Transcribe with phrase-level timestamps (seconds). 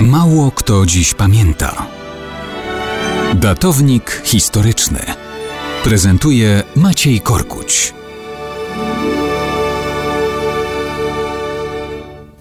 [0.00, 1.86] Mało kto dziś pamięta.
[3.34, 5.00] Datownik historyczny
[5.84, 7.94] prezentuje Maciej Korkuć.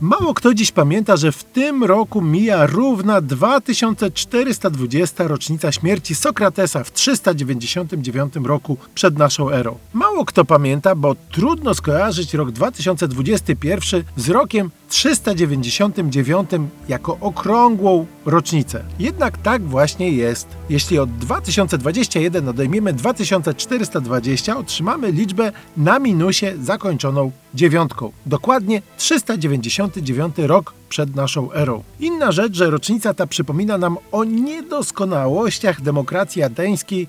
[0.00, 6.92] Mało kto dziś pamięta, że w tym roku mija równa 2420 rocznica śmierci Sokratesa w
[6.92, 9.78] 399 roku przed naszą erą.
[9.92, 16.50] Mało kto pamięta, bo trudno skojarzyć rok 2021 z rokiem 399
[16.88, 18.84] jako okrągłą rocznicę.
[18.98, 20.48] Jednak tak właśnie jest.
[20.70, 28.12] Jeśli od 2021 odejmiemy 2420, otrzymamy liczbę na minusie zakończoną dziewiątką.
[28.26, 31.82] Dokładnie 399 rok przed naszą erą.
[32.00, 37.06] Inna rzecz, że rocznica ta przypomina nam o niedoskonałościach demokracji ateńskiej